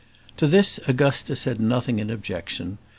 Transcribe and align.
To 0.37 0.47
this 0.47 0.79
Augusta 0.87 1.35
said 1.35 1.61
nothing 1.61 1.99
in 1.99 2.09
objection. 2.09 2.79